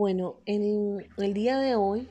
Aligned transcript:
Bueno, 0.00 0.36
en 0.46 1.06
el 1.18 1.34
día 1.34 1.58
de 1.58 1.76
hoy 1.76 2.08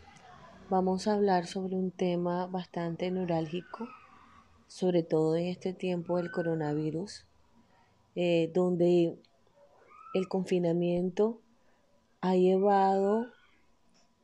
vamos 0.69 1.07
a 1.07 1.13
hablar 1.13 1.47
sobre 1.47 1.75
un 1.75 1.89
tema 1.89 2.45
bastante 2.45 3.09
neurálgico, 3.09 3.87
sobre 4.67 5.01
todo 5.01 5.35
en 5.35 5.47
este 5.47 5.73
tiempo 5.73 6.17
del 6.17 6.29
coronavirus, 6.29 7.25
eh, 8.13 8.51
donde 8.53 9.17
el 10.13 10.27
confinamiento 10.27 11.41
ha 12.21 12.35
llevado 12.35 13.25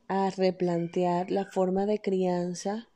a 0.06 0.30
replantear 0.30 1.32
la 1.32 1.46
forma 1.46 1.86
de 1.86 2.00
crianza 2.00 2.86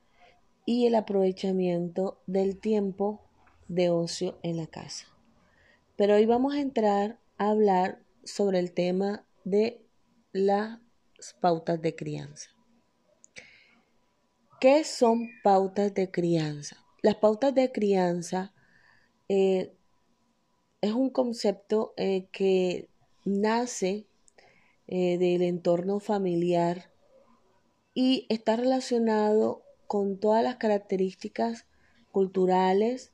y 0.66 0.87
el 0.87 0.95
aprovechamiento 0.95 2.21
del 2.29 2.61
tiempo 2.61 3.21
de 3.66 3.91
ocio 3.91 4.39
en 4.45 4.57
la 4.57 4.68
casa. 4.68 5.09
Pero 5.96 6.14
hoy 6.14 6.27
vamos 6.27 6.55
a 6.55 6.61
entrar 6.61 7.18
a 7.39 7.50
hablar 7.50 7.98
sobre 8.23 8.61
el 8.61 8.71
tema 8.71 9.25
de 9.43 9.89
las 10.32 10.79
pautas 11.40 11.82
de 11.82 11.94
crianza. 11.94 12.50
¿Qué 14.61 14.84
son 14.84 15.29
pautas 15.43 15.94
de 15.94 16.11
crianza? 16.11 16.76
Las 17.02 17.16
pautas 17.16 17.54
de 17.54 17.72
crianza 17.72 18.52
eh, 19.29 19.72
es 20.80 20.93
un 20.93 21.11
concepto 21.11 21.94
eh, 21.96 22.29
que 22.30 22.88
nace 23.24 24.07
eh, 24.86 25.18
del 25.18 25.43
entorno 25.43 25.98
familiar 25.98 26.90
y 27.94 28.26
está 28.29 28.57
relacionado 28.57 29.62
con 29.86 30.18
todas 30.18 30.44
las 30.44 30.57
características 30.57 31.66
culturales 32.12 33.12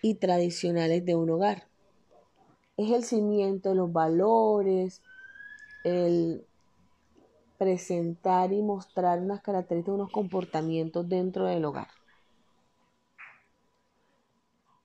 y 0.00 0.16
tradicionales 0.16 1.04
de 1.04 1.14
un 1.14 1.30
hogar. 1.30 1.68
Es 2.76 2.90
el 2.90 3.04
cimiento 3.04 3.70
de 3.70 3.74
los 3.76 3.92
valores, 3.92 5.02
el 5.84 6.46
presentar 7.58 8.52
y 8.52 8.60
mostrar 8.60 9.20
unas 9.20 9.40
características, 9.40 9.94
unos 9.94 10.10
comportamientos 10.10 11.08
dentro 11.08 11.46
del 11.46 11.64
hogar. 11.64 11.88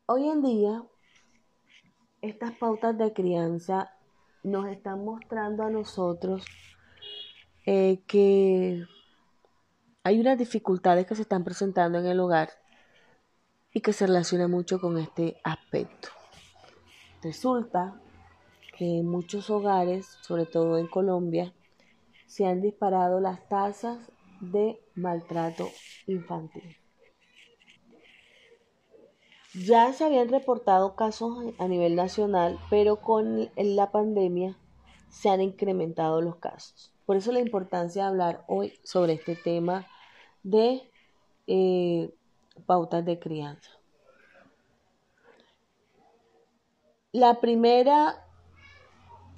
Hoy 0.06 0.30
en 0.30 0.42
día, 0.42 0.84
estas 2.22 2.52
pautas 2.54 2.98
de 2.98 3.14
crianza 3.14 3.92
nos 4.44 4.68
están 4.68 5.04
mostrando 5.04 5.64
a 5.64 5.70
nosotros 5.70 6.46
eh, 7.66 8.02
que 8.08 8.86
hay 10.04 10.20
unas 10.20 10.38
dificultades 10.38 11.06
que 11.06 11.16
se 11.16 11.24
están 11.24 11.44
presentando 11.44 12.00
en 12.00 12.06
el 12.06 12.20
hogar 12.20 12.50
y 13.74 13.82
que 13.82 13.92
se 13.92 14.08
relaciona 14.08 14.48
mucho 14.48 14.80
con 14.80 14.98
este 14.98 15.42
aspecto. 15.44 16.10
Resulta 17.22 18.00
que 18.78 19.00
en 19.00 19.08
muchos 19.08 19.50
hogares, 19.50 20.18
sobre 20.22 20.46
todo 20.46 20.78
en 20.78 20.88
Colombia, 20.88 21.54
se 22.28 22.46
han 22.46 22.62
disparado 22.62 23.20
las 23.20 23.48
tasas 23.48 24.12
de 24.40 24.80
maltrato 24.96 25.70
infantil. 26.06 26.78
Ya 29.66 29.92
se 29.94 30.04
habían 30.04 30.30
reportado 30.30 30.96
casos 30.96 31.54
a 31.58 31.68
nivel 31.68 31.96
nacional, 31.96 32.60
pero 32.70 32.98
con 33.02 33.50
la 33.56 33.92
pandemia 33.92 34.56
se 35.10 35.30
han 35.30 35.42
incrementado 35.42 36.22
los 36.22 36.36
casos. 36.36 36.94
Por 37.06 37.16
eso 37.16 37.32
la 37.32 37.40
importancia 37.40 38.04
de 38.04 38.10
hablar 38.10 38.44
hoy 38.48 38.74
sobre 38.84 39.14
este 39.14 39.36
tema 39.36 39.88
de 40.44 40.92
eh, 41.48 42.14
pautas 42.66 43.04
de 43.06 43.18
crianza. 43.18 43.72
La 47.14 47.40
primera 47.40 48.27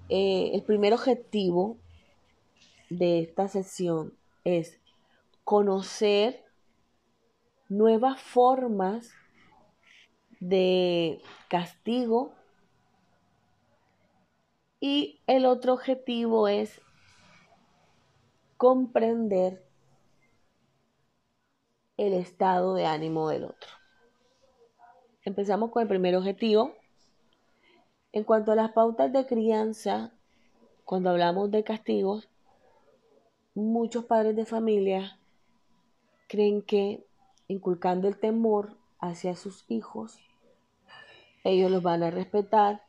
eh, 0.10 0.52
el 0.54 0.64
primer 0.64 0.94
objetivo 0.94 1.78
de 2.90 3.20
esta 3.20 3.48
sesión 3.48 4.18
es 4.44 4.80
conocer 5.44 6.44
nuevas 7.70 8.20
formas 8.20 9.12
de 10.40 11.22
castigo 11.50 12.34
y 14.80 15.22
el 15.28 15.46
otro 15.46 15.74
objetivo 15.74 16.48
es 16.48 16.82
comprender 18.58 19.64
el 21.98 22.14
estado 22.14 22.76
de 22.76 22.86
ánimo 22.86 23.30
del 23.30 23.44
otro. 23.44 23.70
Empezamos 25.24 25.70
con 25.72 25.82
el 25.82 25.88
primer 25.88 26.16
objetivo, 26.16 26.74
en 28.12 28.24
cuanto 28.24 28.52
a 28.52 28.56
las 28.56 28.72
pautas 28.72 29.12
de 29.12 29.26
crianza, 29.26 30.12
cuando 30.84 31.12
hablamos 31.12 31.52
de 31.52 31.64
castigos, 31.64 32.30
muchos 33.54 34.06
padres 34.06 34.36
de 34.36 34.46
familia 34.46 35.20
creen 36.28 36.62
que 36.62 37.06
inculcando 37.48 38.08
el 38.08 38.20
temor 38.20 38.78
hacia 39.00 39.36
sus 39.36 39.66
hijos, 39.68 40.20
ellos 41.44 41.72
los 41.72 41.84
van 41.84 42.04
a 42.04 42.12
respetar 42.12 42.84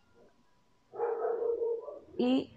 y 2.17 2.51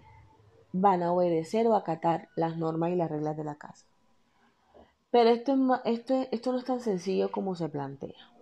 van 0.72 1.02
a 1.02 1.12
obedecer 1.12 1.66
o 1.66 1.74
acatar 1.74 2.28
las 2.36 2.56
normas 2.56 2.90
y 2.90 2.96
las 2.96 3.10
reglas 3.10 3.36
de 3.36 3.44
la 3.44 3.54
casa. 3.54 3.86
Pero 5.10 5.30
esto, 5.30 5.56
esto, 5.84 6.14
esto 6.32 6.52
no 6.52 6.58
es 6.58 6.64
tan 6.64 6.80
sencillo 6.80 7.30
como 7.30 7.54
se 7.54 7.68
plantea. 7.68 8.32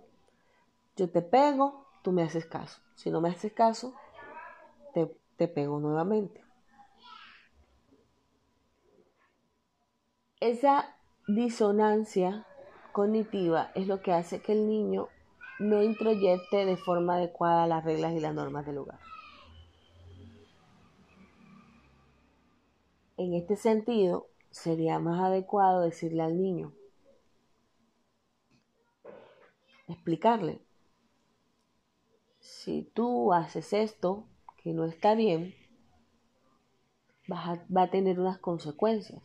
Yo 0.97 1.11
te 1.11 1.21
pego, 1.21 1.87
tú 2.03 2.13
me 2.13 2.23
haces 2.23 2.47
caso. 2.47 2.81
Si 2.95 3.11
no 3.11 3.21
me 3.21 3.29
haces 3.29 3.53
caso, 3.53 3.95
te, 4.93 5.49
pego 5.49 5.81
nuevamente. 5.81 6.45
Esa 10.41 10.97
disonancia 11.27 12.47
cognitiva 12.93 13.73
es 13.75 13.89
lo 13.89 14.03
que 14.03 14.13
hace 14.13 14.41
que 14.41 14.53
el 14.53 14.69
niño 14.69 15.09
no 15.59 15.83
introyecte 15.83 16.65
de 16.65 16.77
forma 16.77 17.17
adecuada 17.17 17.67
las 17.67 17.85
reglas 17.85 18.13
y 18.13 18.21
las 18.21 18.35
normas 18.35 18.67
del 18.67 18.77
lugar. 18.77 19.01
En 23.17 23.35
este 23.35 23.57
sentido, 23.57 24.27
sería 24.51 24.99
más 24.99 25.21
adecuado 25.21 25.81
decirle 25.81 26.23
al 26.23 26.41
niño, 26.41 26.73
explicarle, 29.89 30.61
si 32.41 32.83
tú 32.95 33.33
haces 33.33 33.73
esto, 33.73 34.27
que 34.63 34.73
no 34.73 34.85
está 34.85 35.15
bien, 35.15 35.55
va 37.31 37.83
a, 37.83 37.91
tener 37.91 38.21
unas 38.21 38.39
consecuencias. 38.39 39.23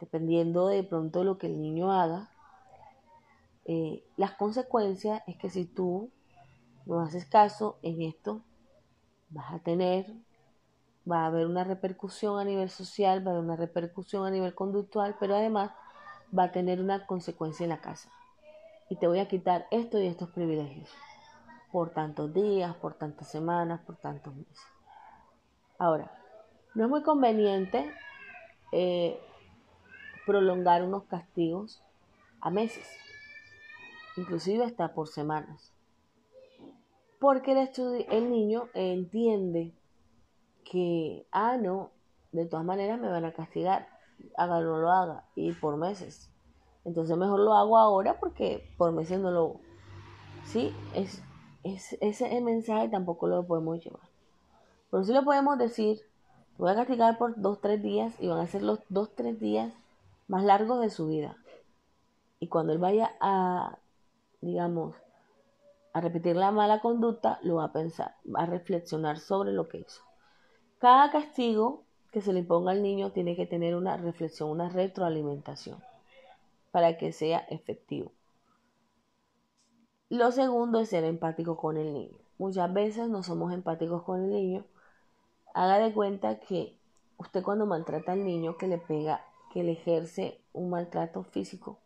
Dependiendo 0.00 0.68
de 0.68 0.84
pronto 0.84 1.24
lo 1.24 1.38
que 1.38 1.48
el 1.48 1.60
niño 1.60 1.92
haga, 1.92 2.30
eh, 3.64 4.04
las 4.16 4.32
consecuencias 4.32 5.22
es 5.26 5.36
que 5.36 5.50
si 5.50 5.64
tú 5.64 6.10
no 6.86 7.00
haces 7.00 7.26
caso 7.26 7.78
en 7.82 8.02
esto, 8.02 8.42
vas 9.30 9.52
a 9.52 9.58
tener, 9.58 10.14
va 11.10 11.22
a 11.22 11.26
haber 11.26 11.46
una 11.46 11.64
repercusión 11.64 12.38
a 12.38 12.44
nivel 12.44 12.70
social, 12.70 13.26
va 13.26 13.32
a 13.32 13.34
haber 13.34 13.44
una 13.44 13.56
repercusión 13.56 14.24
a 14.24 14.30
nivel 14.30 14.54
conductual, 14.54 15.16
pero 15.18 15.34
además 15.34 15.72
va 16.36 16.44
a 16.44 16.52
tener 16.52 16.80
una 16.80 17.06
consecuencia 17.06 17.64
en 17.64 17.70
la 17.70 17.80
casa. 17.80 18.10
Y 18.88 18.96
te 18.96 19.08
voy 19.08 19.18
a 19.18 19.28
quitar 19.28 19.66
esto 19.70 20.00
y 20.00 20.06
estos 20.06 20.30
privilegios 20.30 20.88
por 21.70 21.90
tantos 21.90 22.32
días, 22.32 22.74
por 22.76 22.94
tantas 22.94 23.28
semanas, 23.28 23.80
por 23.80 23.96
tantos 23.96 24.34
meses. 24.34 24.66
Ahora, 25.78 26.10
no 26.74 26.84
es 26.84 26.90
muy 26.90 27.02
conveniente 27.02 27.92
eh, 28.72 29.20
prolongar 30.26 30.82
unos 30.82 31.04
castigos 31.04 31.82
a 32.40 32.50
meses, 32.50 32.86
inclusive 34.16 34.64
hasta 34.64 34.94
por 34.94 35.08
semanas, 35.08 35.72
porque 37.18 37.52
el, 38.10 38.30
niño 38.30 38.68
entiende 38.74 39.74
que, 40.64 41.26
ah, 41.32 41.56
no, 41.56 41.90
de 42.32 42.46
todas 42.46 42.64
maneras 42.64 43.00
me 43.00 43.08
van 43.08 43.24
a 43.24 43.32
castigar, 43.32 43.88
haga 44.36 44.58
o 44.58 44.62
no 44.62 44.78
lo 44.78 44.90
haga, 44.90 45.24
y 45.34 45.52
por 45.52 45.76
meses. 45.76 46.30
Entonces 46.84 47.16
mejor 47.16 47.40
lo 47.40 47.54
hago 47.54 47.78
ahora 47.78 48.18
porque 48.20 48.68
por 48.76 48.92
meses 48.92 49.18
no 49.18 49.30
lo... 49.30 49.60
Sí, 50.44 50.74
es, 50.94 51.22
ese 51.62 52.40
mensaje 52.40 52.88
tampoco 52.88 53.26
lo 53.26 53.46
podemos 53.46 53.82
llevar. 53.84 54.08
Pero 54.90 55.04
sí 55.04 55.12
lo 55.12 55.24
podemos 55.24 55.58
decir, 55.58 56.00
voy 56.56 56.70
a 56.70 56.74
castigar 56.74 57.18
por 57.18 57.40
dos, 57.40 57.60
tres 57.60 57.82
días 57.82 58.14
y 58.20 58.28
van 58.28 58.40
a 58.40 58.46
ser 58.46 58.62
los 58.62 58.80
dos, 58.88 59.14
tres 59.14 59.38
días 59.38 59.72
más 60.28 60.44
largos 60.44 60.80
de 60.80 60.90
su 60.90 61.08
vida. 61.08 61.36
Y 62.40 62.48
cuando 62.48 62.72
él 62.72 62.78
vaya 62.78 63.12
a, 63.20 63.78
digamos, 64.40 64.94
a 65.92 66.00
repetir 66.00 66.36
la 66.36 66.52
mala 66.52 66.80
conducta, 66.80 67.38
lo 67.42 67.56
va 67.56 67.64
a 67.64 67.72
pensar, 67.72 68.14
va 68.24 68.42
a 68.42 68.46
reflexionar 68.46 69.18
sobre 69.18 69.52
lo 69.52 69.68
que 69.68 69.78
hizo. 69.78 70.02
Cada 70.78 71.10
castigo 71.10 71.82
que 72.12 72.20
se 72.20 72.32
le 72.32 72.40
imponga 72.40 72.70
al 72.70 72.82
niño 72.82 73.10
tiene 73.10 73.36
que 73.36 73.46
tener 73.46 73.74
una 73.74 73.96
reflexión, 73.96 74.50
una 74.50 74.68
retroalimentación, 74.68 75.82
para 76.70 76.96
que 76.96 77.12
sea 77.12 77.38
efectivo. 77.50 78.12
Lo 80.10 80.32
segundo 80.32 80.80
es 80.80 80.88
ser 80.88 81.04
empático 81.04 81.56
con 81.56 81.76
el 81.76 81.92
niño. 81.92 82.16
Muchas 82.38 82.72
veces 82.72 83.08
no 83.08 83.22
somos 83.22 83.52
empáticos 83.52 84.02
con 84.04 84.24
el 84.24 84.30
niño. 84.30 84.64
Haga 85.52 85.78
de 85.78 85.92
cuenta 85.92 86.40
que 86.40 86.78
usted 87.18 87.42
cuando 87.42 87.66
maltrata 87.66 88.12
al 88.12 88.24
niño 88.24 88.56
que 88.56 88.68
le 88.68 88.78
pega, 88.78 89.24
que 89.52 89.62
le 89.62 89.72
ejerce 89.72 90.40
un 90.52 90.70
maltrato 90.70 91.24
físico, 91.24 91.78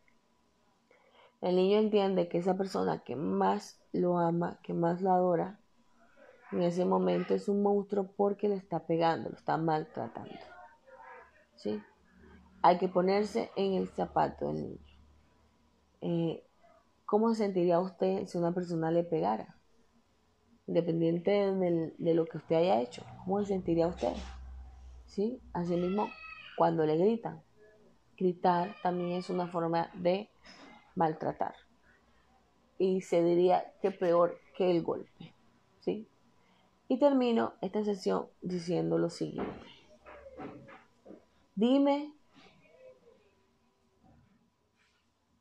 el 1.40 1.56
niño 1.56 1.78
entiende 1.78 2.28
que 2.28 2.38
esa 2.38 2.56
persona 2.56 3.02
que 3.02 3.16
más 3.16 3.80
lo 3.92 4.18
ama, 4.18 4.60
que 4.62 4.72
más 4.72 5.02
lo 5.02 5.10
adora, 5.10 5.58
en 6.52 6.62
ese 6.62 6.84
momento 6.84 7.34
es 7.34 7.48
un 7.48 7.62
monstruo 7.62 8.12
porque 8.16 8.48
le 8.48 8.54
está 8.54 8.86
pegando, 8.86 9.30
lo 9.30 9.36
está 9.36 9.56
maltratando. 9.56 10.38
¿Sí? 11.56 11.82
Hay 12.62 12.78
que 12.78 12.88
ponerse 12.88 13.50
en 13.56 13.74
el 13.74 13.88
zapato 13.88 14.46
del 14.46 14.62
niño. 14.62 14.78
Eh, 16.02 16.44
¿Cómo 17.12 17.28
se 17.28 17.44
sentiría 17.44 17.78
usted 17.78 18.26
si 18.26 18.38
una 18.38 18.54
persona 18.54 18.90
le 18.90 19.04
pegara? 19.04 19.54
Independiente 20.66 21.30
de, 21.30 21.92
de 21.98 22.14
lo 22.14 22.24
que 22.24 22.38
usted 22.38 22.56
haya 22.56 22.80
hecho, 22.80 23.04
¿cómo 23.22 23.38
se 23.40 23.48
sentiría 23.48 23.86
usted? 23.86 24.14
¿Sí? 25.04 25.38
Asimismo, 25.52 26.08
cuando 26.56 26.86
le 26.86 26.96
gritan. 26.96 27.42
Gritar 28.16 28.74
también 28.82 29.18
es 29.18 29.28
una 29.28 29.46
forma 29.46 29.90
de 29.92 30.30
maltratar. 30.94 31.54
Y 32.78 33.02
se 33.02 33.22
diría 33.22 33.74
que 33.82 33.90
peor 33.90 34.38
que 34.56 34.70
el 34.70 34.82
golpe. 34.82 35.34
¿Sí? 35.80 36.08
Y 36.88 36.98
termino 36.98 37.52
esta 37.60 37.84
sesión 37.84 38.28
diciendo 38.40 38.96
lo 38.96 39.10
siguiente. 39.10 39.66
Dime 41.56 42.14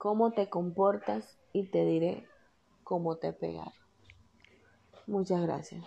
cómo 0.01 0.31
te 0.31 0.49
comportas 0.49 1.37
y 1.53 1.69
te 1.69 1.85
diré 1.85 2.27
cómo 2.83 3.17
te 3.17 3.33
pegar. 3.33 3.71
Muchas 5.05 5.43
gracias. 5.43 5.79